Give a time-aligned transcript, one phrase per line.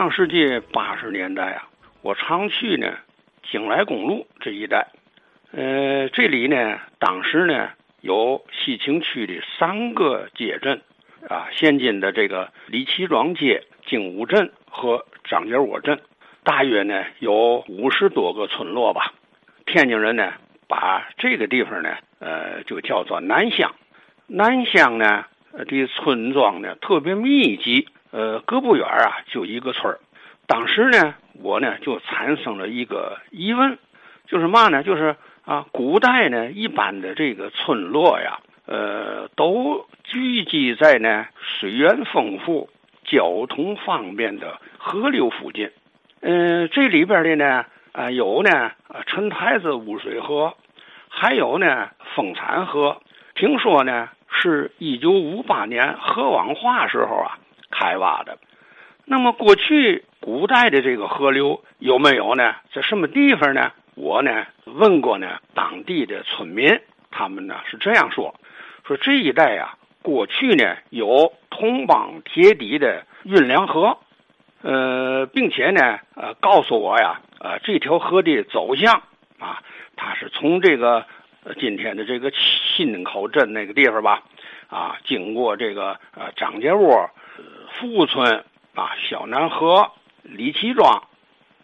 [0.00, 1.68] 上世纪八十年代啊，
[2.00, 2.90] 我常去呢
[3.42, 4.88] 京莱公路这一带。
[5.52, 7.68] 呃，这里呢，当时呢
[8.00, 10.80] 有西青区的三个街镇
[11.28, 16.00] 啊，现今的这个李奇庄街、精武镇和张家窝镇，
[16.44, 19.12] 大约呢有五十多个村落吧。
[19.66, 20.32] 天津人呢
[20.66, 23.70] 把这个地方呢，呃，就叫做南乡。
[24.26, 25.26] 南乡呢
[25.68, 27.86] 的村庄呢特别密集。
[28.10, 30.00] 呃，隔不远啊，就一个村儿。
[30.46, 33.78] 当时呢，我呢就产生了一个疑问，
[34.26, 34.82] 就是嘛呢？
[34.82, 35.14] 就是
[35.44, 42.68] 啊，古代呢，一般的这个村落呀，呃，都聚集在呢水源丰富、
[43.04, 45.70] 交通方便的河流附近。
[46.20, 48.72] 嗯，这里边的呢，啊，有呢，
[49.06, 50.54] 陈台子污水河，
[51.08, 53.00] 还有呢，丰产河。
[53.36, 57.38] 听说呢，是一九五八年河网化时候啊。
[57.80, 58.36] 开挖的，
[59.06, 62.56] 那么过去古代的这个河流有没有呢？
[62.74, 63.72] 在什么地方呢？
[63.94, 66.78] 我呢问过呢当地的村民，
[67.10, 68.34] 他们呢是这样说：
[68.86, 73.96] 说这一带呀，过去呢有铜帮铁底的运粮河，
[74.60, 79.02] 呃，并且呢呃告诉我呀，呃这条河的走向
[79.38, 79.62] 啊，
[79.96, 81.06] 它是从这个
[81.58, 84.22] 今天的这个新口镇那个地方吧，
[84.68, 87.08] 啊，经过这个呃张家窝。
[87.80, 89.90] 富村啊，小南河、
[90.22, 91.02] 李奇庄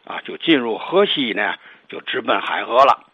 [0.07, 1.57] 啊，就进入河西呢，
[1.91, 3.05] 就直奔海河了。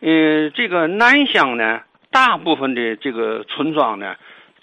[0.00, 4.14] 嗯，这个南乡呢，大部分的这个村庄呢，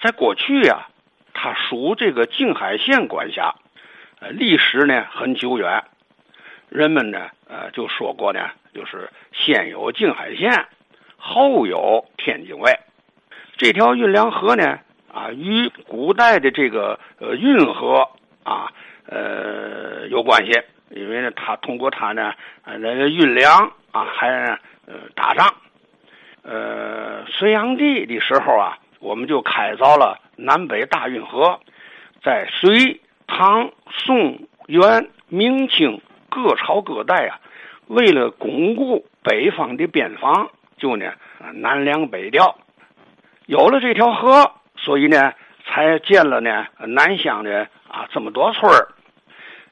[0.01, 0.87] 在过去呀，
[1.33, 3.53] 它属这个静海县管辖，
[4.21, 5.83] 呃，历史呢很久远。
[6.69, 10.67] 人们呢，呃，就说过呢，就是先有静海县，
[11.17, 12.79] 后有天津卫。
[13.57, 14.79] 这条运粮河呢。
[15.13, 18.07] 啊，与古代的这个呃运河
[18.43, 18.71] 啊，
[19.07, 20.51] 呃有关系，
[20.91, 24.29] 因为呢，它通过它呢，呃运粮啊，还
[24.85, 25.53] 呃打仗。
[26.43, 31.59] 呃，隋炀帝的时候啊，我们就开凿了南北大运河，
[32.23, 37.39] 在隋、唐、宋、元、明清各朝各代啊，
[37.87, 41.11] 为了巩固北方的边防，就呢
[41.55, 42.55] 南粮北调，
[43.47, 44.53] 有了这条河。
[44.89, 45.33] 所以呢，
[45.67, 48.87] 才建了呢南乡的啊这么多村儿。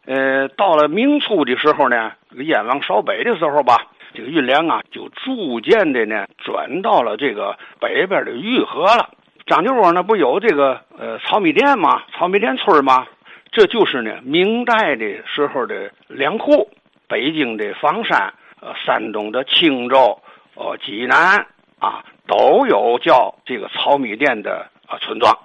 [0.06, 9.10] 呃，到了明初的时候呢，这个燕王扫北的时候吧，这个运粮啊就逐渐的呢转到了这个北边的玉河了。
[9.48, 12.04] 张家窝呢不有这个呃草米店吗？
[12.14, 13.08] 草米店村吗？
[13.52, 16.70] 这就是呢明代的时候的粮库。
[17.08, 20.22] 北京的房山、呃山东的青州、
[20.54, 21.48] 呃济南
[21.80, 24.68] 啊都有叫这个草米店的。
[24.88, 25.38] 啊，村庄，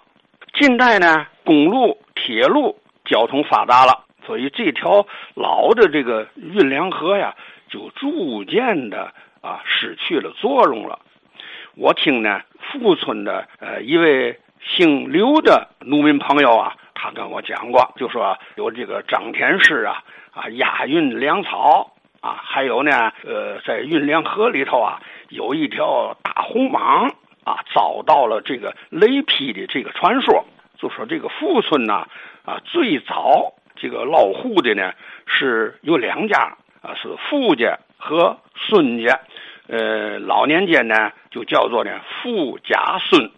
[0.55, 5.05] 近代呢，公路、铁路交通发达了，所以这条
[5.35, 7.35] 老的这个运粮河呀，
[7.69, 11.01] 就逐渐的啊失去了作用了。
[11.75, 27.11] 我听呢，富村的呃一位姓刘的农民朋友啊，他跟我讲过，就说有这个张天师啊啊押运粮草啊，还有呢呃在运粮河里头啊有一条大红蟒。
[27.45, 30.45] 啊，遭到了这个雷劈的这个传说，
[30.79, 32.07] 就说这个富村呢，
[32.45, 34.93] 啊，最早这个落户的呢
[35.27, 39.21] 是有两家啊，是富家和孙家，
[39.67, 43.31] 呃，老年间呢就叫做呢富家孙，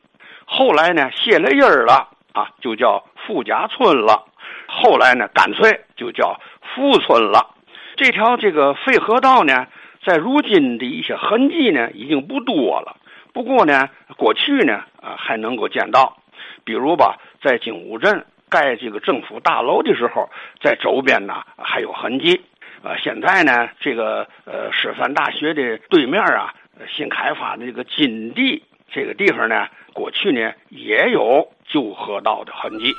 [0.45, 4.27] 后来呢歇了音儿了啊，就叫富家村了，
[4.67, 6.39] 后来呢干脆就叫
[6.75, 7.55] 富村了。
[7.97, 9.67] 这条这个废河道呢，
[10.05, 12.97] 在如今的一些痕迹呢已经不多了。
[13.35, 16.17] 不过呢，过去呢，啊还能够见到，
[16.65, 20.31] 比如吧，在景武镇盖这个政府大楼的时候，
[20.63, 22.41] 在周边呢还有痕迹。
[22.85, 26.55] 啊，现在呢，这个呃师范大学的对面啊，
[26.95, 28.63] 新开发的这个金地
[28.93, 32.93] 这个地方呢，过去呢也有旧河道的痕迹。